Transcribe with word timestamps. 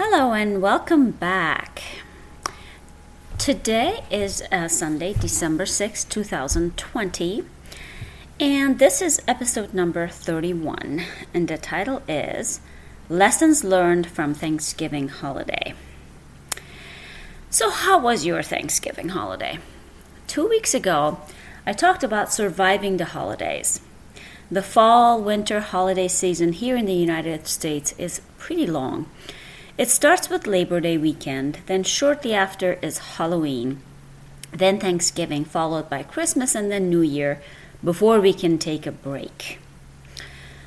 Hello 0.00 0.32
and 0.32 0.62
welcome 0.62 1.10
back. 1.10 1.82
Today 3.36 4.04
is 4.12 4.44
uh, 4.52 4.68
Sunday, 4.68 5.12
December 5.12 5.66
6, 5.66 6.04
2020, 6.04 7.42
and 8.38 8.78
this 8.78 9.02
is 9.02 9.20
episode 9.26 9.74
number 9.74 10.06
31, 10.06 11.02
and 11.34 11.48
the 11.48 11.58
title 11.58 12.02
is 12.06 12.60
Lessons 13.08 13.64
Learned 13.64 14.06
from 14.06 14.34
Thanksgiving 14.34 15.08
Holiday. 15.08 15.74
So, 17.50 17.68
how 17.68 17.98
was 17.98 18.24
your 18.24 18.44
Thanksgiving 18.44 19.08
holiday? 19.08 19.58
Two 20.28 20.46
weeks 20.46 20.74
ago, 20.74 21.18
I 21.66 21.72
talked 21.72 22.04
about 22.04 22.32
surviving 22.32 22.98
the 22.98 23.06
holidays. 23.06 23.80
The 24.48 24.62
fall 24.62 25.20
winter 25.20 25.58
holiday 25.58 26.06
season 26.06 26.52
here 26.52 26.76
in 26.76 26.86
the 26.86 26.94
United 26.94 27.48
States 27.48 27.96
is 27.98 28.20
pretty 28.38 28.64
long 28.64 29.10
it 29.78 29.88
starts 29.88 30.28
with 30.28 30.48
Labor 30.48 30.80
Day 30.80 30.98
weekend, 30.98 31.60
then 31.66 31.84
shortly 31.84 32.34
after 32.34 32.74
is 32.82 32.98
Halloween, 33.16 33.80
then 34.50 34.80
Thanksgiving, 34.80 35.44
followed 35.44 35.88
by 35.88 36.02
Christmas 36.02 36.56
and 36.56 36.68
then 36.68 36.90
New 36.90 37.00
Year 37.00 37.40
before 37.82 38.20
we 38.20 38.32
can 38.32 38.58
take 38.58 38.86
a 38.86 38.92
break. 38.92 39.60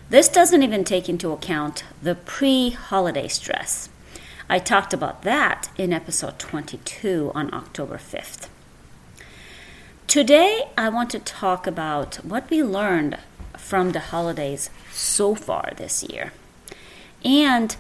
This 0.10 0.30
doesn't 0.30 0.64
even 0.64 0.86
take 0.86 1.10
into 1.10 1.32
account 1.32 1.84
the 2.02 2.16
pre 2.16 2.70
holiday 2.70 3.28
stress. 3.28 3.90
I 4.50 4.60
talked 4.60 4.94
about 4.94 5.24
that 5.24 5.70
in 5.78 5.92
episode 5.92 6.40
22 6.40 7.34
on 7.36 7.54
October 7.54 7.98
5th. 7.98 8.48
Today, 10.08 10.70
I 10.78 10.88
want 10.88 11.10
to 11.12 11.20
talk 11.20 11.68
about 11.68 12.16
what 12.26 12.50
we 12.50 12.64
learned 12.64 13.18
from 13.58 13.92
the 13.92 14.00
holidays 14.00 14.70
so 14.92 15.36
far 15.36 15.72
this 15.76 16.04
year 16.04 16.32
and 17.24 17.76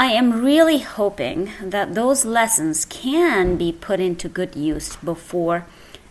I 0.00 0.12
am 0.12 0.44
really 0.44 0.78
hoping 0.78 1.50
that 1.60 1.96
those 1.96 2.24
lessons 2.24 2.84
can 2.84 3.56
be 3.56 3.72
put 3.72 3.98
into 3.98 4.28
good 4.28 4.54
use 4.54 4.94
before 4.94 5.66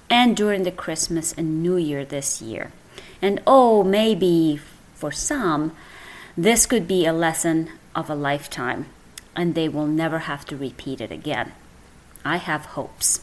and 0.09 0.35
during 0.35 0.63
the 0.63 0.71
Christmas 0.71 1.33
and 1.37 1.63
New 1.63 1.77
Year 1.77 2.03
this 2.03 2.41
year. 2.41 2.73
And 3.21 3.41
oh, 3.47 3.85
maybe 3.85 4.59
for 4.95 5.13
some, 5.13 5.71
this 6.35 6.65
could 6.65 6.85
be 6.85 7.05
a 7.05 7.13
lesson 7.13 7.69
of 7.95 8.09
a 8.09 8.15
lifetime 8.15 8.87
and 9.37 9.55
they 9.55 9.69
will 9.69 9.87
never 9.87 10.19
have 10.19 10.43
to 10.47 10.57
repeat 10.57 10.99
it 10.99 11.11
again. 11.11 11.53
I 12.25 12.37
have 12.37 12.65
hopes. 12.65 13.21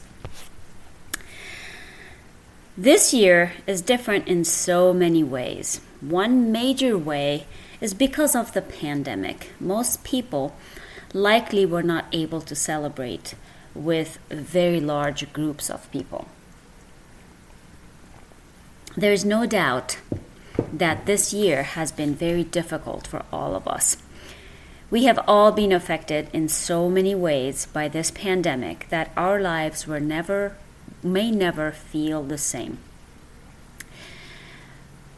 This 2.74 3.12
year 3.12 3.52
is 3.66 3.82
different 3.82 4.26
in 4.26 4.46
so 4.46 4.94
many 4.94 5.22
ways. 5.22 5.82
One 6.08 6.52
major 6.52 6.98
way 6.98 7.46
is 7.80 7.94
because 7.94 8.36
of 8.36 8.52
the 8.52 8.60
pandemic. 8.60 9.52
Most 9.58 10.04
people 10.04 10.54
likely 11.14 11.64
were 11.64 11.82
not 11.82 12.04
able 12.12 12.42
to 12.42 12.54
celebrate 12.54 13.34
with 13.74 14.18
very 14.28 14.80
large 14.80 15.32
groups 15.32 15.70
of 15.70 15.90
people. 15.90 16.28
There 18.96 19.12
is 19.12 19.24
no 19.24 19.46
doubt 19.46 19.96
that 20.72 21.06
this 21.06 21.32
year 21.32 21.62
has 21.62 21.90
been 21.90 22.14
very 22.14 22.44
difficult 22.44 23.06
for 23.06 23.22
all 23.32 23.56
of 23.56 23.66
us. 23.66 23.96
We 24.90 25.04
have 25.04 25.18
all 25.26 25.52
been 25.52 25.72
affected 25.72 26.28
in 26.34 26.48
so 26.48 26.90
many 26.90 27.14
ways 27.14 27.64
by 27.64 27.88
this 27.88 28.10
pandemic 28.10 28.88
that 28.90 29.10
our 29.16 29.40
lives 29.40 29.86
were 29.86 30.00
never 30.00 30.56
may 31.02 31.30
never 31.30 31.72
feel 31.72 32.22
the 32.22 32.38
same. 32.38 32.78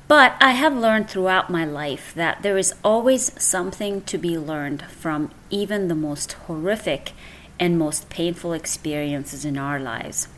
But 0.08 0.36
I 0.40 0.52
have 0.52 0.76
learned 0.76 1.10
throughout 1.10 1.50
my 1.50 1.64
life 1.64 2.14
that 2.14 2.42
there 2.42 2.56
is 2.56 2.74
always 2.84 3.32
something 3.42 4.02
to 4.02 4.18
be 4.18 4.38
learned 4.38 4.82
from 4.82 5.30
even 5.50 5.88
the 5.88 5.96
most 5.96 6.32
horrific 6.46 7.12
and 7.58 7.78
most 7.78 8.08
painful 8.08 8.52
experiences 8.52 9.44
in 9.44 9.58
our 9.58 9.80
lives. 9.80 10.28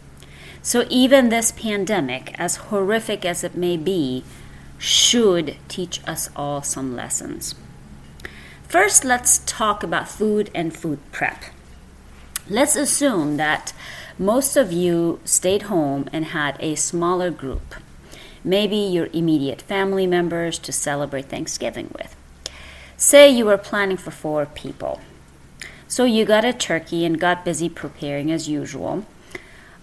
So, 0.62 0.86
even 0.88 1.28
this 1.28 1.52
pandemic, 1.52 2.34
as 2.38 2.56
horrific 2.56 3.25
as 3.25 3.44
it 3.44 3.56
may 3.56 3.76
be, 3.76 4.25
should 4.78 5.56
teach 5.69 6.00
us 6.06 6.31
all 6.34 6.62
some 6.62 6.97
lessons. 6.97 7.54
First, 8.66 9.04
let's 9.04 9.41
talk 9.41 9.82
about 9.82 10.09
food 10.09 10.50
and 10.54 10.75
food 10.75 10.98
prep. 11.12 11.44
Let's 12.48 12.76
assume 12.76 13.37
that 13.37 13.72
most 14.19 14.56
of 14.56 14.72
you 14.72 15.20
stayed 15.25 15.62
home 15.62 16.09
and 16.12 16.26
had 16.26 16.56
a 16.60 16.75
smaller 16.75 17.31
group 17.31 17.75
maybe 18.44 18.76
your 18.76 19.09
immediate 19.12 19.62
family 19.62 20.06
members 20.06 20.59
to 20.60 20.72
celebrate 20.72 21.26
Thanksgiving 21.26 21.91
with. 21.97 22.16
Say 22.97 23.31
you 23.31 23.47
were 23.47 23.59
planning 23.59 23.97
for 23.97 24.10
four 24.10 24.47
people. 24.47 25.00
So 25.87 26.04
you 26.04 26.25
got 26.25 26.44
a 26.44 26.53
turkey 26.53 27.04
and 27.04 27.21
got 27.21 27.44
busy 27.44 27.69
preparing 27.69 28.31
as 28.31 28.49
usual. 28.49 29.04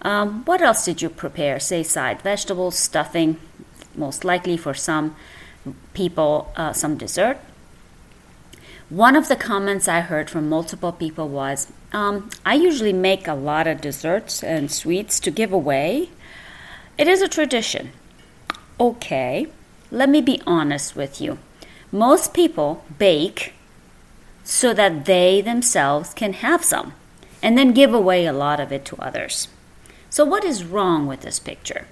Um, 0.02 0.44
what 0.44 0.62
else 0.62 0.84
did 0.84 1.02
you 1.02 1.08
prepare? 1.08 1.58
Say 1.58 1.82
side 1.82 2.22
vegetables, 2.22 2.76
stuffing, 2.76 3.38
most 3.94 4.24
likely 4.24 4.56
for 4.56 4.74
some 4.74 5.16
people, 5.94 6.52
uh, 6.56 6.72
some 6.72 6.96
dessert. 6.96 7.38
One 8.88 9.16
of 9.16 9.26
the 9.26 9.34
comments 9.34 9.88
I 9.88 10.00
heard 10.00 10.30
from 10.30 10.48
multiple 10.48 10.92
people 10.92 11.28
was 11.28 11.72
um, 11.92 12.30
I 12.44 12.54
usually 12.54 12.92
make 12.92 13.26
a 13.26 13.34
lot 13.34 13.66
of 13.66 13.80
desserts 13.80 14.44
and 14.44 14.70
sweets 14.70 15.18
to 15.20 15.30
give 15.30 15.52
away. 15.52 16.10
It 16.96 17.08
is 17.08 17.20
a 17.20 17.28
tradition. 17.28 17.90
Okay, 18.78 19.46
let 19.90 20.10
me 20.10 20.20
be 20.20 20.42
honest 20.46 20.94
with 20.94 21.18
you. 21.18 21.38
Most 21.90 22.34
people 22.34 22.84
bake 22.98 23.54
so 24.44 24.74
that 24.74 25.06
they 25.06 25.40
themselves 25.40 26.12
can 26.12 26.34
have 26.34 26.62
some 26.62 26.92
and 27.42 27.56
then 27.56 27.72
give 27.72 27.94
away 27.94 28.26
a 28.26 28.34
lot 28.34 28.60
of 28.60 28.72
it 28.72 28.84
to 28.86 28.96
others. 28.96 29.48
So, 30.10 30.26
what 30.26 30.44
is 30.44 30.64
wrong 30.64 31.06
with 31.06 31.22
this 31.22 31.38
picture? 31.38 31.86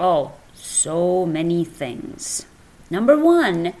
Oh, 0.00 0.32
so 0.54 1.24
many 1.24 1.64
things. 1.64 2.46
Number 2.90 3.16
one, 3.16 3.74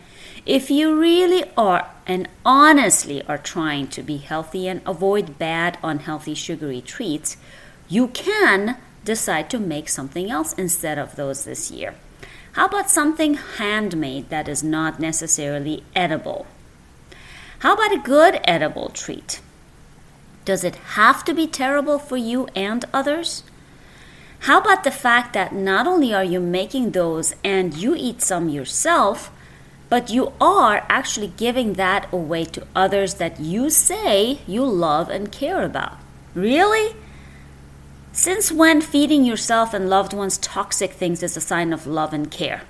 if 0.46 0.70
you 0.70 0.98
really 0.98 1.44
are 1.56 1.90
and 2.06 2.28
honestly 2.44 3.22
are 3.26 3.38
trying 3.38 3.88
to 3.88 4.02
be 4.02 4.18
healthy 4.18 4.68
and 4.68 4.80
avoid 4.86 5.38
bad, 5.38 5.76
unhealthy, 5.82 6.34
sugary 6.34 6.80
treats, 6.80 7.36
you 7.88 8.08
can 8.08 8.76
decide 9.04 9.50
to 9.50 9.58
make 9.58 9.88
something 9.88 10.30
else 10.30 10.52
instead 10.52 10.98
of 10.98 11.16
those 11.16 11.44
this 11.44 11.70
year. 11.70 11.94
How 12.58 12.66
about 12.66 12.90
something 12.90 13.34
handmade 13.34 14.30
that 14.30 14.48
is 14.48 14.64
not 14.64 14.98
necessarily 14.98 15.84
edible? 15.94 16.48
How 17.60 17.74
about 17.74 17.92
a 17.92 18.02
good 18.02 18.40
edible 18.42 18.88
treat? 18.88 19.40
Does 20.44 20.64
it 20.64 20.74
have 20.98 21.24
to 21.26 21.34
be 21.34 21.46
terrible 21.46 22.00
for 22.00 22.16
you 22.16 22.48
and 22.56 22.84
others? 22.92 23.44
How 24.40 24.58
about 24.58 24.82
the 24.82 24.90
fact 24.90 25.34
that 25.34 25.54
not 25.54 25.86
only 25.86 26.12
are 26.12 26.24
you 26.24 26.40
making 26.40 26.90
those 26.90 27.32
and 27.44 27.76
you 27.76 27.94
eat 27.96 28.22
some 28.22 28.48
yourself, 28.48 29.30
but 29.88 30.10
you 30.10 30.32
are 30.40 30.84
actually 30.88 31.32
giving 31.36 31.74
that 31.74 32.12
away 32.12 32.44
to 32.46 32.66
others 32.74 33.14
that 33.22 33.38
you 33.38 33.70
say 33.70 34.40
you 34.48 34.64
love 34.64 35.08
and 35.10 35.30
care 35.30 35.62
about? 35.62 35.98
Really? 36.34 36.96
Since 38.18 38.50
when 38.50 38.80
feeding 38.80 39.24
yourself 39.24 39.72
and 39.72 39.88
loved 39.88 40.12
ones 40.12 40.38
toxic 40.38 40.90
things 40.90 41.22
is 41.22 41.36
a 41.36 41.40
sign 41.40 41.72
of 41.72 41.86
love 41.86 42.12
and 42.12 42.28
care? 42.28 42.62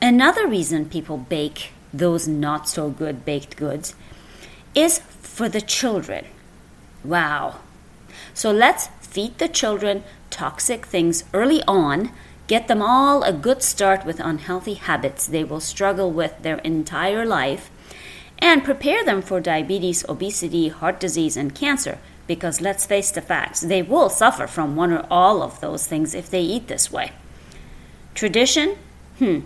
Another 0.00 0.48
reason 0.48 0.86
people 0.88 1.18
bake 1.18 1.72
those 1.92 2.26
not 2.26 2.66
so 2.66 2.88
good 2.88 3.26
baked 3.26 3.58
goods 3.58 3.94
is 4.74 5.00
for 5.20 5.50
the 5.50 5.60
children. 5.60 6.24
Wow. 7.04 7.56
So 8.32 8.50
let's 8.50 8.86
feed 9.02 9.36
the 9.36 9.48
children 9.48 10.02
toxic 10.30 10.86
things 10.86 11.24
early 11.34 11.62
on, 11.68 12.10
get 12.46 12.68
them 12.68 12.80
all 12.80 13.22
a 13.22 13.34
good 13.34 13.62
start 13.62 14.06
with 14.06 14.18
unhealthy 14.18 14.74
habits 14.74 15.26
they 15.26 15.44
will 15.44 15.60
struggle 15.60 16.10
with 16.10 16.40
their 16.40 16.56
entire 16.60 17.26
life, 17.26 17.70
and 18.38 18.64
prepare 18.64 19.04
them 19.04 19.20
for 19.20 19.42
diabetes, 19.42 20.08
obesity, 20.08 20.68
heart 20.68 20.98
disease, 20.98 21.36
and 21.36 21.54
cancer 21.54 21.98
because 22.26 22.60
let's 22.60 22.86
face 22.86 23.10
the 23.10 23.20
facts, 23.20 23.60
they 23.60 23.82
will 23.82 24.08
suffer 24.08 24.46
from 24.46 24.76
one 24.76 24.92
or 24.92 25.06
all 25.10 25.42
of 25.42 25.60
those 25.60 25.86
things 25.86 26.14
if 26.14 26.30
they 26.30 26.40
eat 26.40 26.68
this 26.68 26.90
way. 26.90 27.12
Tradition? 28.14 28.76
Hmm. 29.18 29.40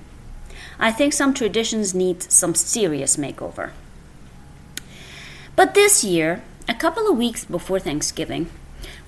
I 0.78 0.92
think 0.92 1.12
some 1.12 1.34
traditions 1.34 1.94
need 1.94 2.22
some 2.22 2.54
serious 2.54 3.16
makeover. 3.16 3.70
But 5.56 5.74
this 5.74 6.04
year, 6.04 6.42
a 6.68 6.74
couple 6.74 7.10
of 7.10 7.18
weeks 7.18 7.44
before 7.44 7.80
Thanksgiving, 7.80 8.48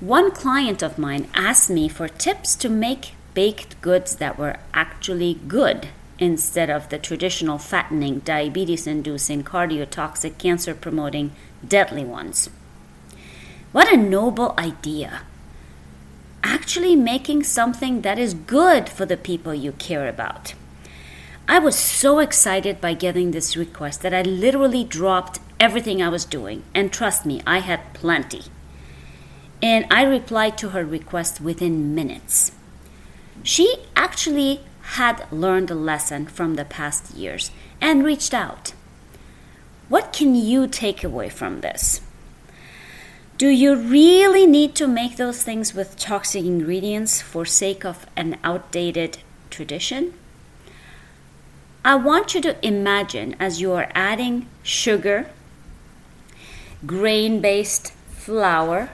one 0.00 0.32
client 0.32 0.82
of 0.82 0.98
mine 0.98 1.28
asked 1.34 1.70
me 1.70 1.88
for 1.88 2.08
tips 2.08 2.56
to 2.56 2.68
make 2.68 3.14
baked 3.34 3.80
goods 3.80 4.16
that 4.16 4.38
were 4.38 4.56
actually 4.74 5.34
good 5.46 5.88
instead 6.18 6.68
of 6.68 6.88
the 6.88 6.98
traditional 6.98 7.58
fattening, 7.58 8.18
diabetes 8.20 8.86
inducing, 8.86 9.44
cardiotoxic, 9.44 10.38
cancer 10.38 10.74
promoting, 10.74 11.32
deadly 11.66 12.04
ones. 12.04 12.50
What 13.72 13.92
a 13.92 13.96
noble 13.96 14.54
idea! 14.58 15.22
Actually, 16.42 16.96
making 16.96 17.44
something 17.44 18.00
that 18.00 18.18
is 18.18 18.34
good 18.34 18.88
for 18.88 19.06
the 19.06 19.16
people 19.16 19.54
you 19.54 19.72
care 19.72 20.08
about. 20.08 20.54
I 21.46 21.60
was 21.60 21.76
so 21.76 22.18
excited 22.18 22.80
by 22.80 22.94
getting 22.94 23.30
this 23.30 23.56
request 23.56 24.02
that 24.02 24.14
I 24.14 24.22
literally 24.22 24.82
dropped 24.82 25.38
everything 25.60 26.02
I 26.02 26.08
was 26.08 26.24
doing. 26.24 26.64
And 26.74 26.92
trust 26.92 27.24
me, 27.24 27.42
I 27.46 27.58
had 27.58 27.92
plenty. 27.94 28.44
And 29.62 29.86
I 29.90 30.02
replied 30.02 30.58
to 30.58 30.70
her 30.70 30.84
request 30.84 31.40
within 31.40 31.94
minutes. 31.94 32.50
She 33.44 33.76
actually 33.94 34.60
had 34.82 35.30
learned 35.30 35.70
a 35.70 35.74
lesson 35.74 36.26
from 36.26 36.54
the 36.54 36.64
past 36.64 37.14
years 37.14 37.52
and 37.80 38.04
reached 38.04 38.34
out. 38.34 38.72
What 39.88 40.12
can 40.12 40.34
you 40.34 40.66
take 40.66 41.04
away 41.04 41.28
from 41.28 41.60
this? 41.60 42.00
Do 43.40 43.48
you 43.48 43.74
really 43.74 44.44
need 44.44 44.74
to 44.74 44.86
make 44.86 45.16
those 45.16 45.42
things 45.42 45.72
with 45.72 45.96
toxic 45.96 46.44
ingredients 46.44 47.22
for 47.22 47.46
sake 47.46 47.86
of 47.86 48.04
an 48.14 48.36
outdated 48.44 49.16
tradition? 49.48 50.12
I 51.82 51.94
want 51.94 52.34
you 52.34 52.42
to 52.42 52.54
imagine 52.62 53.36
as 53.40 53.58
you 53.58 53.72
are 53.72 53.90
adding 53.94 54.46
sugar, 54.62 55.30
grain-based 56.84 57.94
flour, 58.10 58.90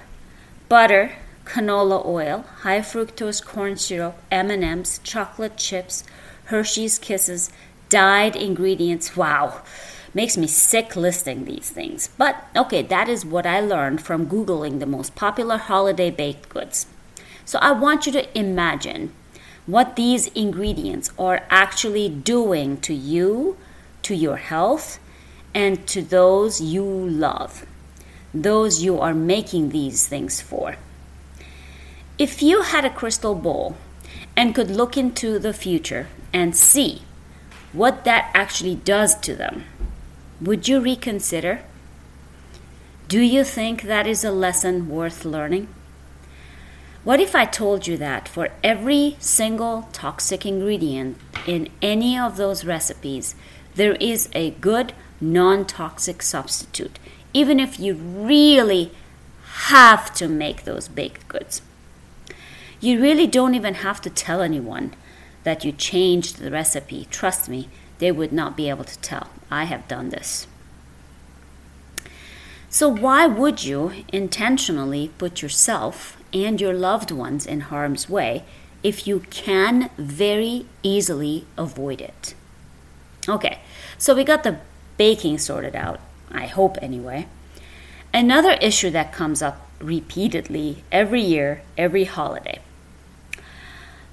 butter, 0.68 1.14
canola 1.44 2.06
oil, 2.06 2.44
high 2.60 2.82
fructose 2.82 3.44
corn 3.44 3.76
syrup, 3.76 4.16
M&Ms, 4.30 5.00
chocolate 5.02 5.56
chips, 5.56 6.04
Hershey's 6.44 7.00
Kisses, 7.00 7.50
dyed 7.88 8.36
ingredients. 8.36 9.16
Wow. 9.16 9.62
Makes 10.16 10.38
me 10.38 10.46
sick 10.46 10.96
listing 10.96 11.44
these 11.44 11.68
things. 11.68 12.08
But 12.16 12.42
okay, 12.56 12.80
that 12.80 13.06
is 13.06 13.26
what 13.26 13.44
I 13.44 13.60
learned 13.60 14.00
from 14.00 14.28
googling 14.28 14.80
the 14.80 14.86
most 14.86 15.14
popular 15.14 15.58
holiday 15.58 16.10
baked 16.10 16.48
goods. 16.48 16.86
So 17.44 17.58
I 17.60 17.72
want 17.72 18.06
you 18.06 18.12
to 18.12 18.38
imagine 18.38 19.12
what 19.66 19.94
these 19.96 20.28
ingredients 20.28 21.12
are 21.18 21.44
actually 21.50 22.08
doing 22.08 22.78
to 22.78 22.94
you, 22.94 23.58
to 24.04 24.14
your 24.14 24.38
health, 24.38 24.98
and 25.54 25.86
to 25.88 26.00
those 26.00 26.62
you 26.62 26.82
love, 26.82 27.66
those 28.32 28.82
you 28.82 28.98
are 28.98 29.12
making 29.12 29.68
these 29.68 30.06
things 30.06 30.40
for. 30.40 30.76
If 32.16 32.42
you 32.42 32.62
had 32.62 32.86
a 32.86 32.96
crystal 33.00 33.34
ball 33.34 33.76
and 34.34 34.54
could 34.54 34.70
look 34.70 34.96
into 34.96 35.38
the 35.38 35.52
future 35.52 36.06
and 36.32 36.56
see 36.56 37.02
what 37.74 38.04
that 38.04 38.30
actually 38.32 38.76
does 38.76 39.14
to 39.16 39.36
them, 39.36 39.64
would 40.40 40.68
you 40.68 40.80
reconsider? 40.80 41.60
Do 43.08 43.20
you 43.20 43.44
think 43.44 43.82
that 43.82 44.06
is 44.06 44.24
a 44.24 44.30
lesson 44.30 44.88
worth 44.88 45.24
learning? 45.24 45.68
What 47.04 47.20
if 47.20 47.36
I 47.36 47.44
told 47.44 47.86
you 47.86 47.96
that 47.98 48.26
for 48.26 48.48
every 48.64 49.16
single 49.20 49.88
toxic 49.92 50.44
ingredient 50.44 51.18
in 51.46 51.68
any 51.80 52.18
of 52.18 52.36
those 52.36 52.64
recipes, 52.64 53.36
there 53.76 53.94
is 53.94 54.28
a 54.32 54.50
good 54.50 54.92
non 55.20 55.64
toxic 55.64 56.20
substitute, 56.20 56.98
even 57.32 57.60
if 57.60 57.78
you 57.78 57.94
really 57.94 58.90
have 59.68 60.12
to 60.14 60.28
make 60.28 60.64
those 60.64 60.88
baked 60.88 61.28
goods? 61.28 61.62
You 62.80 63.00
really 63.00 63.28
don't 63.28 63.54
even 63.54 63.74
have 63.74 64.00
to 64.02 64.10
tell 64.10 64.42
anyone 64.42 64.92
that 65.44 65.64
you 65.64 65.70
changed 65.70 66.38
the 66.38 66.50
recipe. 66.50 67.06
Trust 67.08 67.48
me, 67.48 67.68
they 67.98 68.12
would 68.12 68.32
not 68.32 68.56
be 68.56 68.68
able 68.68 68.84
to 68.84 68.98
tell. 69.00 69.28
I 69.50 69.64
have 69.64 69.88
done 69.88 70.10
this. 70.10 70.46
So, 72.68 72.88
why 72.88 73.26
would 73.26 73.64
you 73.64 73.92
intentionally 74.12 75.10
put 75.18 75.40
yourself 75.40 76.22
and 76.32 76.60
your 76.60 76.74
loved 76.74 77.10
ones 77.10 77.46
in 77.46 77.60
harm's 77.60 78.08
way 78.08 78.44
if 78.82 79.06
you 79.06 79.20
can 79.30 79.90
very 79.96 80.66
easily 80.82 81.46
avoid 81.56 82.00
it? 82.00 82.34
Okay, 83.28 83.60
so 83.98 84.14
we 84.14 84.24
got 84.24 84.42
the 84.44 84.58
baking 84.98 85.38
sorted 85.38 85.74
out, 85.74 86.00
I 86.30 86.46
hope 86.46 86.76
anyway. 86.82 87.28
Another 88.12 88.52
issue 88.60 88.90
that 88.90 89.12
comes 89.12 89.42
up 89.42 89.66
repeatedly 89.80 90.84
every 90.92 91.22
year, 91.22 91.62
every 91.76 92.04
holiday. 92.04 92.60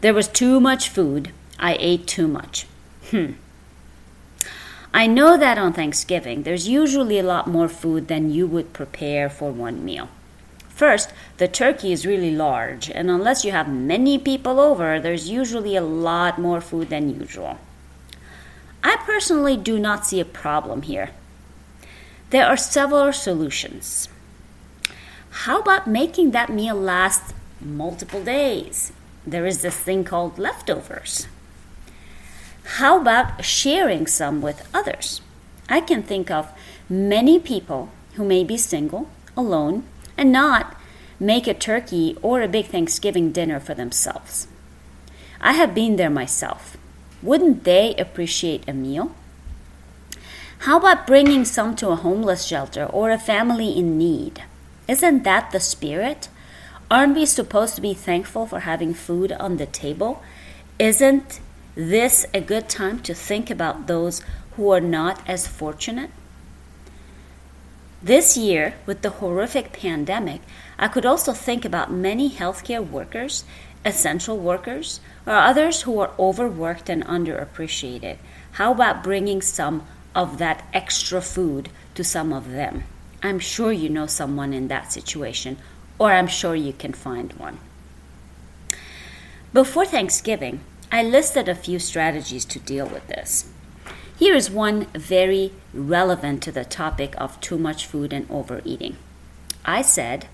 There 0.02 0.14
was 0.14 0.28
too 0.28 0.60
much 0.60 0.90
food. 0.90 1.32
I 1.60 1.78
ate 1.80 2.08
too 2.08 2.28
much. 2.28 2.68
Hmm. 3.10 3.34
I 4.96 5.08
know 5.08 5.38
that 5.38 5.58
on 5.58 5.74
Thanksgiving, 5.74 6.44
there's 6.44 6.68
usually 6.68 7.18
a 7.18 7.24
lot 7.24 7.48
more 7.48 7.68
food 7.68 8.08
than 8.08 8.30
you 8.30 8.46
would 8.46 8.74
prepare 8.74 9.28
for 9.28 9.52
one 9.52 9.84
meal. 9.84 10.08
First, 10.70 11.12
the 11.38 11.48
turkey 11.48 11.92
is 11.92 12.06
really 12.06 12.30
large, 12.30 12.92
and 12.92 13.10
unless 13.10 13.44
you 13.44 13.52
have 13.52 13.68
many 13.68 14.20
people 14.20 14.60
over, 14.60 15.00
there's 15.00 15.30
usually 15.30 15.76
a 15.76 15.82
lot 15.82 16.38
more 16.38 16.62
food 16.62 16.90
than 16.90 17.20
usual. 17.20 17.58
I 18.84 18.98
personally 18.98 19.58
do 19.58 19.80
not 19.80 20.06
see 20.06 20.20
a 20.20 20.26
problem 20.26 20.84
here. 20.84 21.10
There 22.30 22.46
are 22.46 22.58
several 22.58 23.14
solutions. 23.14 24.10
How 25.30 25.60
about 25.60 25.88
making 25.88 26.32
that 26.32 26.52
meal 26.52 26.76
last 26.76 27.34
multiple 27.60 28.24
days? 28.24 28.92
There 29.26 29.48
is 29.48 29.64
this 29.64 29.78
thing 29.78 30.04
called 30.04 30.38
leftovers. 30.38 31.28
How 32.64 33.00
about 33.00 33.44
sharing 33.44 34.08
some 34.08 34.42
with 34.42 34.68
others? 34.74 35.22
I 35.70 35.82
can 35.82 36.04
think 36.04 36.32
of 36.32 36.52
many 36.90 37.40
people 37.40 37.90
who 38.16 38.26
may 38.26 38.44
be 38.44 38.58
single, 38.58 39.10
alone, 39.36 39.84
and 40.18 40.32
not 40.32 40.76
make 41.20 41.48
a 41.48 41.54
turkey 41.54 42.18
or 42.22 42.42
a 42.42 42.48
big 42.48 42.68
Thanksgiving 42.68 43.32
dinner 43.32 43.60
for 43.60 43.74
themselves. 43.74 44.48
I 45.40 45.54
have 45.54 45.76
been 45.76 45.98
there 45.98 46.10
myself. 46.10 46.78
Wouldn't 47.22 47.64
they 47.64 47.96
appreciate 47.96 48.68
a 48.68 48.74
meal? 48.74 49.16
How 50.60 50.78
about 50.78 51.08
bringing 51.08 51.44
some 51.44 51.76
to 51.78 51.90
a 51.90 51.98
homeless 51.98 52.46
shelter 52.46 52.86
or 52.86 53.12
a 53.12 53.20
family 53.20 53.78
in 53.78 53.98
need? 53.98 54.44
Isn't 54.88 55.24
that 55.24 55.52
the 55.52 55.60
spirit? 55.60 56.30
Aren't 56.90 57.16
we 57.16 57.26
supposed 57.26 57.76
to 57.76 57.82
be 57.82 57.94
thankful 57.94 58.46
for 58.46 58.62
having 58.62 58.94
food 58.94 59.32
on 59.34 59.58
the 59.58 59.66
table? 59.66 60.22
Isn't 60.80 61.40
this 61.76 62.26
a 62.34 62.42
good 62.42 62.70
time 62.70 63.00
to 63.00 63.14
think 63.14 63.50
about 63.50 63.88
those 63.88 64.22
who 64.56 64.72
are 64.72 64.82
not 64.82 65.22
as 65.28 65.48
fortunate? 65.48 66.12
This 68.02 68.36
year, 68.36 68.76
with 68.86 69.02
the 69.02 69.10
horrific 69.10 69.72
pandemic, 69.72 70.42
I 70.78 70.88
could 70.90 71.06
also 71.06 71.32
think 71.32 71.64
about 71.64 71.92
many 71.92 72.30
healthcare 72.30 72.86
workers, 72.86 73.46
essential 73.86 74.38
workers, 74.38 75.00
or 75.26 75.34
others 75.34 75.84
who 75.84 76.00
are 76.00 76.12
overworked 76.20 76.90
and 76.90 77.06
underappreciated. 77.06 78.18
How 78.54 78.74
about 78.74 79.04
bringing 79.04 79.42
some 79.42 79.88
of 80.14 80.38
that 80.38 80.66
extra 80.74 81.22
food 81.22 81.70
to 81.96 82.04
some 82.04 82.34
of 82.34 82.52
them? 82.52 82.84
I'm 83.24 83.40
sure 83.40 83.72
you 83.72 83.88
know 83.88 84.06
someone 84.06 84.54
in 84.54 84.68
that 84.68 84.92
situation, 84.92 85.58
or 85.98 86.12
I'm 86.12 86.28
sure 86.28 86.56
you 86.56 86.74
can 86.74 86.92
find 86.92 87.32
one. 87.34 87.58
Before 89.54 89.86
Thanksgiving, 89.86 90.60
I 90.94 91.02
listed 91.02 91.50
a 91.50 91.56
few 91.56 91.80
strategies 91.80 92.46
to 92.46 92.60
deal 92.60 92.86
with 92.86 93.08
this. 93.08 93.50
Here 94.16 94.36
is 94.36 94.52
one 94.52 94.86
very 94.94 95.52
relevant 95.74 96.44
to 96.44 96.52
the 96.52 96.64
topic 96.64 97.16
of 97.18 97.42
too 97.42 97.58
much 97.58 97.88
food 97.88 98.14
and 98.14 98.30
overeating. 98.30 98.98
I 99.66 99.82
said, 99.82 100.28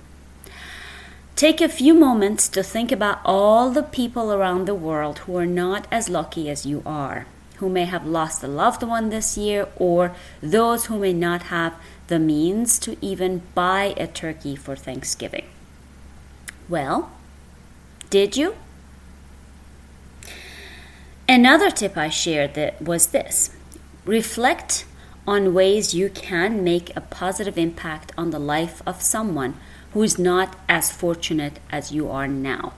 Take 1.37 1.61
a 1.61 1.69
few 1.69 1.93
moments 1.93 2.49
to 2.49 2.61
think 2.61 2.91
about 2.91 3.21
all 3.23 3.69
the 3.69 3.83
people 3.83 4.33
around 4.33 4.65
the 4.65 4.75
world 4.75 5.19
who 5.19 5.37
are 5.37 5.45
not 5.45 5.87
as 5.89 6.09
lucky 6.09 6.49
as 6.49 6.65
you 6.65 6.83
are, 6.85 7.25
who 7.59 7.69
may 7.69 7.85
have 7.85 8.05
lost 8.05 8.43
a 8.43 8.47
loved 8.47 8.83
one 8.83 9.11
this 9.11 9.37
year, 9.37 9.69
or 9.77 10.13
those 10.41 10.87
who 10.87 10.99
may 10.99 11.13
not 11.13 11.43
have 11.43 11.73
the 12.07 12.19
means 12.19 12.77
to 12.79 12.97
even 12.99 13.43
buy 13.55 13.93
a 13.95 14.07
turkey 14.07 14.57
for 14.57 14.75
Thanksgiving. 14.75 15.45
Well, 16.67 17.11
did 18.09 18.35
you? 18.35 18.55
Another 21.29 21.69
tip 21.69 21.95
I 21.95 22.09
shared 22.09 22.55
that 22.55 22.81
was 22.81 23.09
this 23.09 23.55
reflect 24.03 24.85
on 25.27 25.53
ways 25.53 25.93
you 25.93 26.09
can 26.09 26.63
make 26.63 26.91
a 26.95 27.01
positive 27.01 27.55
impact 27.55 28.11
on 28.17 28.31
the 28.31 28.39
life 28.39 28.81
of 28.83 29.03
someone 29.03 29.53
who 29.93 30.01
is 30.01 30.17
not 30.17 30.57
as 30.67 30.91
fortunate 30.91 31.59
as 31.71 31.91
you 31.91 32.09
are 32.09 32.27
now. 32.27 32.73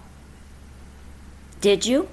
Did 1.62 1.86
you? 1.86 2.10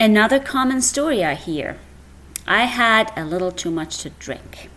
Another 0.00 0.40
common 0.40 0.80
story 0.80 1.22
I 1.22 1.34
hear 1.34 1.76
I 2.46 2.64
had 2.64 3.12
a 3.14 3.26
little 3.26 3.52
too 3.52 3.70
much 3.70 3.98
to 3.98 4.08
drink. 4.08 4.70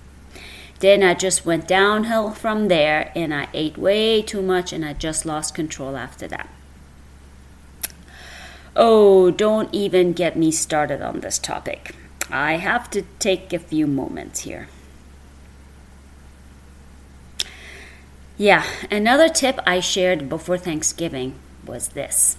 Then 0.81 1.03
I 1.03 1.13
just 1.13 1.45
went 1.45 1.69
downhill 1.69 2.31
from 2.31 2.67
there 2.67 3.13
and 3.15 3.33
I 3.33 3.47
ate 3.53 3.77
way 3.77 4.21
too 4.21 4.41
much 4.41 4.73
and 4.73 4.83
I 4.83 4.91
just 4.91 5.25
lost 5.25 5.55
control 5.55 5.95
after 5.95 6.27
that. 6.27 6.49
Oh, 8.75 9.31
don't 9.31 9.73
even 9.73 10.13
get 10.13 10.37
me 10.37 10.51
started 10.51 11.01
on 11.01 11.21
this 11.21 11.39
topic. 11.39 11.95
I 12.29 12.53
have 12.53 12.89
to 12.91 13.01
take 13.17 13.51
a 13.51 13.59
few 13.59 13.87
moments 13.87 14.41
here. 14.41 14.67
Yeah, 18.37 18.65
another 18.89 19.27
tip 19.27 19.59
I 19.65 19.79
shared 19.79 20.29
before 20.29 20.57
Thanksgiving 20.57 21.33
was 21.65 21.89
this 21.89 22.37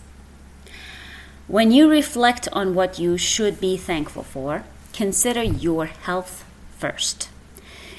When 1.47 1.73
you 1.73 1.91
reflect 1.91 2.49
on 2.53 2.75
what 2.75 2.99
you 2.99 3.19
should 3.19 3.61
be 3.61 3.77
thankful 3.77 4.23
for, 4.23 4.65
consider 4.93 5.43
your 5.43 5.87
health 5.87 6.45
first. 6.79 7.29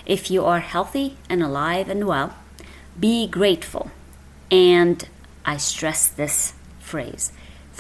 If 0.06 0.32
you 0.32 0.44
are 0.46 0.62
healthy 0.62 1.18
and 1.30 1.44
alive 1.44 1.90
and 1.90 2.08
well, 2.08 2.36
be 3.00 3.28
grateful. 3.28 3.92
And 4.50 5.08
I 5.46 5.58
stress 5.58 6.08
this 6.08 6.54
phrase 6.80 7.32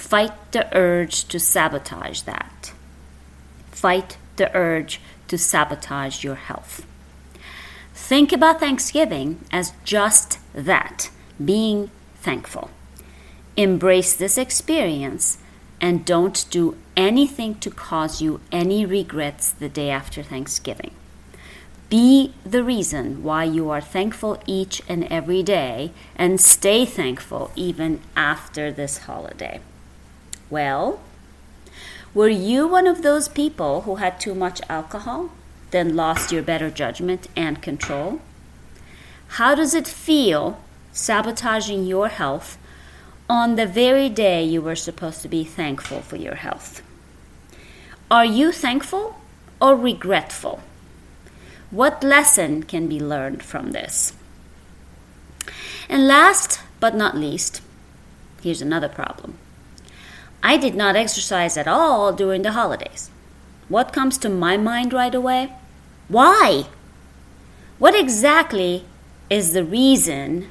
fight 0.01 0.33
the 0.51 0.67
urge 0.75 1.25
to 1.25 1.39
sabotage 1.39 2.21
that. 2.21 2.73
Fight 3.69 4.17
the 4.35 4.53
urge 4.55 4.99
to 5.27 5.37
sabotage 5.37 6.23
your 6.23 6.35
health. 6.35 6.85
Think 7.93 8.33
about 8.33 8.59
Thanksgiving 8.59 9.45
as 9.51 9.73
just 9.83 10.39
that 10.53 11.11
being 11.43 11.91
thankful. 12.15 12.71
Embrace 13.55 14.13
this 14.13 14.37
experience 14.37 15.37
and 15.79 16.03
don't 16.03 16.45
do 16.49 16.77
anything 16.97 17.55
to 17.59 17.69
cause 17.69 18.21
you 18.21 18.41
any 18.51 18.85
regrets 18.85 19.51
the 19.51 19.69
day 19.69 19.89
after 19.89 20.23
Thanksgiving. 20.23 20.91
Be 21.89 22.33
the 22.43 22.63
reason 22.63 23.23
why 23.23 23.43
you 23.43 23.69
are 23.69 23.81
thankful 23.81 24.41
each 24.47 24.81
and 24.87 25.03
every 25.05 25.43
day 25.43 25.91
and 26.15 26.41
stay 26.41 26.85
thankful 26.85 27.51
even 27.55 28.01
after 28.15 28.71
this 28.71 28.99
holiday. 28.99 29.59
Well, 30.51 30.99
were 32.13 32.27
you 32.27 32.67
one 32.67 32.85
of 32.85 33.03
those 33.03 33.29
people 33.29 33.81
who 33.81 33.95
had 33.95 34.19
too 34.19 34.35
much 34.35 34.61
alcohol, 34.69 35.29
then 35.71 35.95
lost 35.95 36.33
your 36.33 36.43
better 36.43 36.69
judgment 36.69 37.29
and 37.37 37.61
control? 37.61 38.19
How 39.39 39.55
does 39.55 39.73
it 39.73 39.87
feel 39.87 40.59
sabotaging 40.91 41.85
your 41.85 42.09
health 42.09 42.57
on 43.29 43.55
the 43.55 43.65
very 43.65 44.09
day 44.09 44.43
you 44.43 44.61
were 44.61 44.75
supposed 44.75 45.21
to 45.21 45.29
be 45.29 45.45
thankful 45.45 46.01
for 46.01 46.17
your 46.17 46.35
health? 46.35 46.81
Are 48.11 48.25
you 48.25 48.51
thankful 48.51 49.15
or 49.61 49.77
regretful? 49.77 50.59
What 51.69 52.03
lesson 52.03 52.63
can 52.63 52.89
be 52.89 52.99
learned 52.99 53.41
from 53.41 53.71
this? 53.71 54.11
And 55.87 56.09
last 56.09 56.59
but 56.81 56.93
not 56.93 57.15
least, 57.15 57.61
here's 58.43 58.61
another 58.61 58.89
problem. 58.89 59.37
I 60.43 60.57
did 60.57 60.75
not 60.75 60.95
exercise 60.95 61.57
at 61.57 61.67
all 61.67 62.13
during 62.13 62.41
the 62.41 62.53
holidays. 62.53 63.09
What 63.69 63.93
comes 63.93 64.17
to 64.19 64.29
my 64.29 64.57
mind 64.57 64.91
right 64.91 65.13
away? 65.13 65.53
Why? 66.07 66.65
What 67.79 67.95
exactly 67.95 68.85
is 69.29 69.53
the 69.53 69.63
reason 69.63 70.49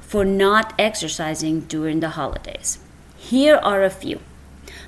for 0.00 0.24
not 0.24 0.74
exercising 0.78 1.60
during 1.60 2.00
the 2.00 2.10
holidays? 2.10 2.78
Here 3.16 3.56
are 3.56 3.82
a 3.82 3.90
few. 3.90 4.20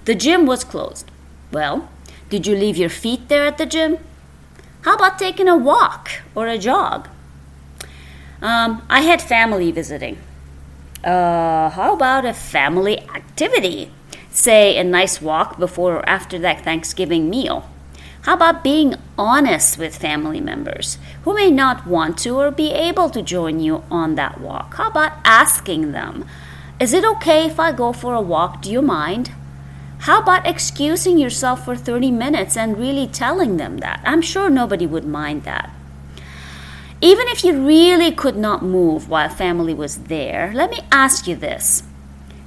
The 0.04 0.14
gym 0.14 0.46
was 0.46 0.64
closed. 0.64 1.10
Well, 1.50 1.88
did 2.28 2.46
you 2.46 2.56
leave 2.56 2.76
your 2.76 2.90
feet 2.90 3.28
there 3.28 3.46
at 3.46 3.58
the 3.58 3.66
gym? 3.66 3.98
How 4.82 4.94
about 4.94 5.18
taking 5.18 5.48
a 5.48 5.56
walk 5.56 6.10
or 6.34 6.46
a 6.46 6.58
jog? 6.58 7.08
Um, 8.42 8.82
I 8.90 9.00
had 9.00 9.22
family 9.22 9.72
visiting. 9.72 10.18
Uh, 11.06 11.70
how 11.70 11.94
about 11.94 12.24
a 12.24 12.34
family 12.34 12.98
activity? 13.14 13.92
Say 14.32 14.76
a 14.76 14.82
nice 14.82 15.22
walk 15.22 15.56
before 15.56 15.98
or 15.98 16.08
after 16.08 16.36
that 16.40 16.64
Thanksgiving 16.64 17.30
meal. 17.30 17.70
How 18.22 18.34
about 18.34 18.64
being 18.64 18.96
honest 19.16 19.78
with 19.78 19.96
family 19.96 20.40
members 20.40 20.98
who 21.22 21.32
may 21.32 21.48
not 21.48 21.86
want 21.86 22.18
to 22.18 22.30
or 22.30 22.50
be 22.50 22.72
able 22.72 23.08
to 23.10 23.22
join 23.22 23.60
you 23.60 23.84
on 23.88 24.16
that 24.16 24.40
walk? 24.40 24.74
How 24.74 24.88
about 24.88 25.12
asking 25.24 25.92
them, 25.92 26.24
Is 26.80 26.92
it 26.92 27.04
okay 27.04 27.46
if 27.46 27.60
I 27.60 27.70
go 27.70 27.92
for 27.92 28.14
a 28.14 28.20
walk? 28.20 28.60
Do 28.60 28.72
you 28.72 28.82
mind? 28.82 29.30
How 30.00 30.20
about 30.20 30.44
excusing 30.44 31.18
yourself 31.18 31.64
for 31.64 31.76
30 31.76 32.10
minutes 32.10 32.56
and 32.56 32.76
really 32.76 33.06
telling 33.06 33.58
them 33.58 33.78
that? 33.78 34.00
I'm 34.04 34.22
sure 34.22 34.50
nobody 34.50 34.86
would 34.86 35.06
mind 35.06 35.44
that. 35.44 35.70
Even 37.00 37.28
if 37.28 37.44
you 37.44 37.66
really 37.66 38.10
could 38.10 38.36
not 38.36 38.62
move 38.62 39.08
while 39.08 39.28
family 39.28 39.74
was 39.74 40.04
there, 40.04 40.50
let 40.54 40.70
me 40.70 40.80
ask 40.90 41.26
you 41.26 41.36
this. 41.36 41.82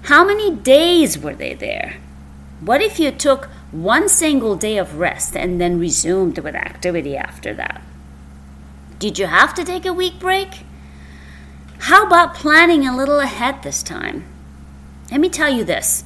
How 0.03 0.25
many 0.25 0.55
days 0.55 1.19
were 1.19 1.35
they 1.35 1.53
there? 1.53 1.97
What 2.61 2.81
if 2.81 2.99
you 2.99 3.11
took 3.11 3.45
one 3.71 4.09
single 4.09 4.55
day 4.55 4.77
of 4.77 4.97
rest 4.97 5.35
and 5.35 5.61
then 5.61 5.79
resumed 5.79 6.39
with 6.39 6.55
activity 6.55 7.15
after 7.15 7.53
that? 7.53 7.81
Did 8.97 9.19
you 9.19 9.27
have 9.27 9.53
to 9.53 9.63
take 9.63 9.85
a 9.85 9.93
week 9.93 10.19
break? 10.19 10.65
How 11.83 12.05
about 12.05 12.33
planning 12.33 12.87
a 12.87 12.97
little 12.97 13.19
ahead 13.19 13.61
this 13.61 13.83
time? 13.83 14.25
Let 15.11 15.21
me 15.21 15.29
tell 15.29 15.49
you 15.49 15.63
this 15.63 16.03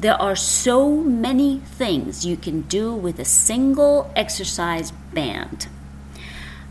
there 0.00 0.20
are 0.20 0.34
so 0.34 0.96
many 0.96 1.58
things 1.58 2.26
you 2.26 2.36
can 2.36 2.62
do 2.62 2.92
with 2.92 3.20
a 3.20 3.24
single 3.24 4.10
exercise 4.16 4.90
band. 5.12 5.68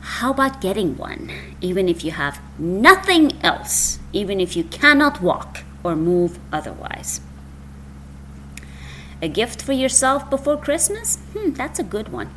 How 0.01 0.31
about 0.31 0.61
getting 0.61 0.97
one, 0.97 1.31
even 1.61 1.87
if 1.87 2.03
you 2.03 2.11
have 2.11 2.41
nothing 2.57 3.39
else, 3.43 3.99
even 4.11 4.39
if 4.39 4.55
you 4.55 4.63
cannot 4.63 5.21
walk 5.21 5.63
or 5.83 5.95
move 5.95 6.39
otherwise? 6.51 7.21
A 9.21 9.27
gift 9.27 9.61
for 9.61 9.73
yourself 9.73 10.27
before 10.29 10.57
Christmas? 10.57 11.17
Hmm, 11.33 11.51
that's 11.51 11.79
a 11.79 11.83
good 11.83 12.09
one. 12.11 12.31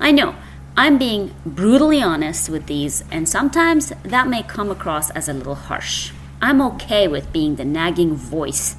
I 0.00 0.10
know, 0.10 0.34
I'm 0.76 0.96
being 0.96 1.34
brutally 1.44 2.02
honest 2.02 2.48
with 2.48 2.66
these, 2.66 3.04
and 3.10 3.28
sometimes 3.28 3.92
that 4.02 4.26
may 4.26 4.42
come 4.42 4.70
across 4.70 5.10
as 5.10 5.28
a 5.28 5.34
little 5.34 5.54
harsh. 5.54 6.12
I'm 6.40 6.62
okay 6.62 7.06
with 7.06 7.32
being 7.32 7.56
the 7.56 7.64
nagging 7.64 8.14
voice 8.14 8.74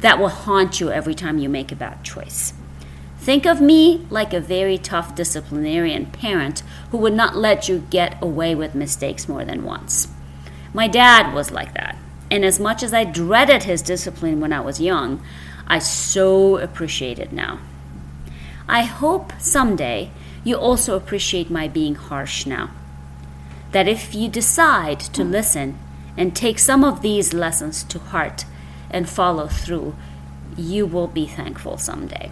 that 0.00 0.18
will 0.18 0.28
haunt 0.28 0.80
you 0.80 0.90
every 0.90 1.14
time 1.14 1.38
you 1.38 1.48
make 1.48 1.72
a 1.72 1.76
bad 1.76 2.04
choice. 2.04 2.52
Think 3.20 3.44
of 3.44 3.60
me 3.60 4.06
like 4.08 4.32
a 4.32 4.40
very 4.40 4.78
tough 4.78 5.14
disciplinarian 5.14 6.06
parent 6.06 6.62
who 6.90 6.96
would 6.96 7.12
not 7.12 7.36
let 7.36 7.68
you 7.68 7.86
get 7.90 8.20
away 8.22 8.54
with 8.54 8.74
mistakes 8.74 9.28
more 9.28 9.44
than 9.44 9.62
once. 9.62 10.08
My 10.72 10.88
dad 10.88 11.34
was 11.34 11.50
like 11.50 11.74
that, 11.74 11.98
and 12.30 12.46
as 12.46 12.58
much 12.58 12.82
as 12.82 12.94
I 12.94 13.04
dreaded 13.04 13.64
his 13.64 13.82
discipline 13.82 14.40
when 14.40 14.54
I 14.54 14.60
was 14.60 14.80
young, 14.80 15.22
I 15.66 15.80
so 15.80 16.56
appreciate 16.56 17.18
it 17.18 17.30
now. 17.30 17.58
I 18.66 18.84
hope 18.84 19.34
someday 19.38 20.10
you 20.42 20.56
also 20.56 20.96
appreciate 20.96 21.50
my 21.50 21.68
being 21.68 21.96
harsh 21.96 22.46
now. 22.46 22.70
That 23.72 23.86
if 23.86 24.14
you 24.14 24.28
decide 24.28 25.00
to 25.00 25.22
listen 25.22 25.78
and 26.16 26.34
take 26.34 26.58
some 26.58 26.82
of 26.82 27.02
these 27.02 27.34
lessons 27.34 27.84
to 27.84 27.98
heart, 27.98 28.46
and 28.90 29.08
follow 29.08 29.46
through, 29.46 29.94
you 30.56 30.86
will 30.86 31.06
be 31.06 31.26
thankful 31.26 31.78
someday. 31.78 32.30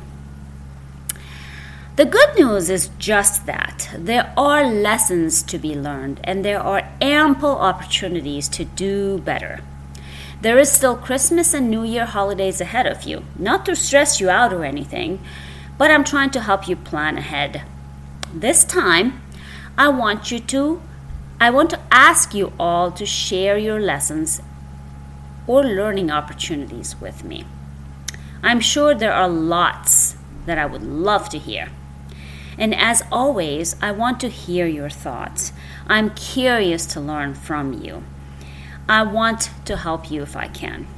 The 1.98 2.04
good 2.04 2.36
news 2.36 2.70
is 2.70 2.90
just 3.00 3.46
that 3.46 3.90
there 3.92 4.32
are 4.36 4.64
lessons 4.64 5.42
to 5.42 5.58
be 5.58 5.74
learned 5.74 6.20
and 6.22 6.44
there 6.44 6.60
are 6.60 6.88
ample 7.00 7.58
opportunities 7.58 8.48
to 8.50 8.64
do 8.64 9.18
better. 9.18 9.64
There 10.40 10.58
is 10.60 10.70
still 10.70 10.96
Christmas 10.96 11.52
and 11.52 11.68
New 11.68 11.82
Year 11.82 12.06
holidays 12.06 12.60
ahead 12.60 12.86
of 12.86 13.02
you. 13.02 13.24
Not 13.36 13.66
to 13.66 13.74
stress 13.74 14.20
you 14.20 14.30
out 14.30 14.52
or 14.52 14.64
anything, 14.64 15.18
but 15.76 15.90
I'm 15.90 16.04
trying 16.04 16.30
to 16.30 16.40
help 16.40 16.68
you 16.68 16.76
plan 16.76 17.18
ahead. 17.18 17.62
This 18.32 18.62
time, 18.62 19.20
I 19.76 19.88
want 19.88 20.30
you 20.30 20.38
to 20.38 20.80
I 21.40 21.50
want 21.50 21.70
to 21.70 21.80
ask 21.90 22.32
you 22.32 22.52
all 22.60 22.92
to 22.92 23.04
share 23.04 23.58
your 23.58 23.80
lessons 23.80 24.40
or 25.48 25.64
learning 25.64 26.12
opportunities 26.12 26.94
with 27.00 27.24
me. 27.24 27.44
I'm 28.40 28.60
sure 28.60 28.94
there 28.94 29.12
are 29.12 29.28
lots 29.28 30.14
that 30.46 30.58
I 30.58 30.66
would 30.66 30.84
love 30.84 31.28
to 31.30 31.38
hear. 31.38 31.70
And 32.58 32.74
as 32.74 33.02
always, 33.12 33.76
I 33.80 33.92
want 33.92 34.18
to 34.20 34.28
hear 34.28 34.66
your 34.66 34.90
thoughts. 34.90 35.52
I'm 35.86 36.10
curious 36.10 36.84
to 36.86 37.00
learn 37.00 37.34
from 37.34 37.72
you. 37.72 38.02
I 38.88 39.04
want 39.04 39.50
to 39.66 39.76
help 39.76 40.10
you 40.10 40.22
if 40.22 40.34
I 40.36 40.48
can. 40.48 40.88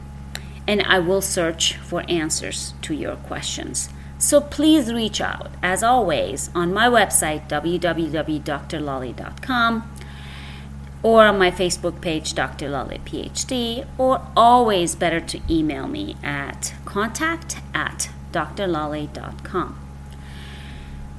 And 0.66 0.80
I 0.82 0.98
will 1.00 1.20
search 1.20 1.74
for 1.74 2.02
answers 2.08 2.72
to 2.82 2.94
your 2.94 3.16
questions. 3.16 3.90
So 4.18 4.40
please 4.40 4.92
reach 4.92 5.20
out, 5.20 5.50
as 5.62 5.82
always, 5.82 6.50
on 6.54 6.72
my 6.74 6.88
website, 6.88 7.48
www.drlolly.com 7.48 9.96
or 11.02 11.24
on 11.24 11.38
my 11.38 11.50
Facebook 11.50 12.00
page, 12.00 12.34
Dr. 12.34 12.68
Lolly 12.68 13.00
PhD, 13.04 13.86
or 13.96 14.20
always 14.36 14.94
better 14.94 15.20
to 15.20 15.40
email 15.48 15.88
me 15.88 16.16
at 16.22 16.74
contact 16.84 17.56
at 17.72 18.10
drlolly.com. 18.32 19.79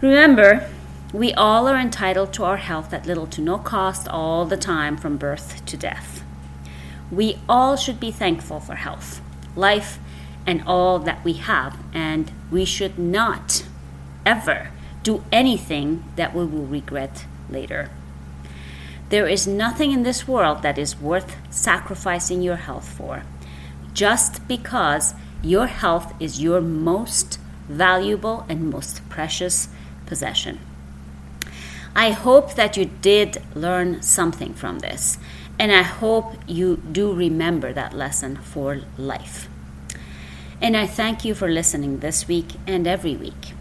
Remember, 0.02 0.68
we 1.14 1.32
all 1.34 1.68
are 1.68 1.78
entitled 1.78 2.34
to 2.34 2.44
our 2.44 2.58
health 2.58 2.92
at 2.92 3.06
little 3.06 3.28
to 3.28 3.42
no 3.42 3.60
cost 3.60 4.08
all 4.08 4.46
the 4.46 4.58
time 4.58 4.98
from 4.98 5.18
birth 5.18 5.64
to 5.68 5.78
death. 5.78 6.24
We 7.12 7.38
all 7.48 7.76
should 7.76 8.00
be 8.00 8.10
thankful 8.10 8.60
for 8.60 8.74
health, 8.74 9.22
life, 9.56 10.00
and 10.48 10.64
all 10.66 10.98
that 10.98 11.24
we 11.24 11.34
have, 11.34 11.78
and 11.94 12.32
we 12.50 12.66
should 12.66 12.98
not 12.98 13.64
ever 14.26 14.72
do 15.04 15.24
anything 15.32 16.04
that 16.16 16.34
we 16.34 16.46
will 16.46 16.66
regret 16.66 17.26
later. 17.48 17.92
There 19.10 19.28
is 19.28 19.46
nothing 19.46 19.92
in 19.92 20.02
this 20.02 20.28
world 20.28 20.64
that 20.64 20.80
is 20.80 21.00
worth 21.00 21.36
sacrificing 21.52 22.42
your 22.42 22.56
health 22.56 22.90
for, 22.90 23.22
just 23.94 24.48
because 24.48 25.14
Your 25.44 25.66
health 25.66 26.14
is 26.20 26.42
your 26.42 26.62
most 26.62 27.40
valuable 27.68 28.46
and 28.48 28.70
most 28.70 29.08
precious 29.10 29.70
possession. 30.12 30.60
I 31.96 32.12
hope 32.12 32.56
that 32.56 32.76
you 32.76 32.86
did 33.02 33.42
learn 33.56 34.02
something 34.02 34.54
from 34.54 34.80
this, 34.80 35.18
and 35.58 35.72
I 35.72 35.84
hope 35.84 36.36
you 36.48 36.68
do 37.00 37.14
remember 37.14 37.72
that 37.74 37.94
lesson 37.94 38.36
for 38.36 38.82
life. 38.98 39.48
And 40.62 40.76
I 40.76 40.86
thank 40.86 41.24
you 41.24 41.34
for 41.34 41.50
listening 41.50 42.00
this 42.00 42.28
week 42.28 42.50
and 42.68 42.86
every 42.88 43.16
week. 43.16 43.54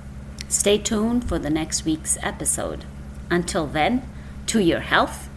Stay 0.49 0.77
tuned 0.77 1.29
for 1.29 1.39
the 1.39 1.51
next 1.51 1.85
week's 1.85 2.19
episode. 2.21 2.85
Until 3.31 3.67
then, 3.67 4.03
to 4.47 4.59
your 4.59 4.81
health 4.81 5.29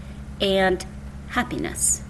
and 0.41 0.83
happiness. 1.29 2.01